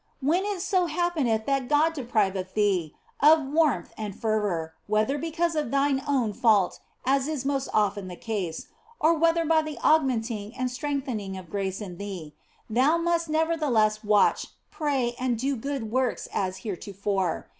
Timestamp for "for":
9.45-9.61